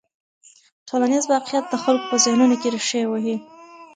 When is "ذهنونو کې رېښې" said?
2.25-3.01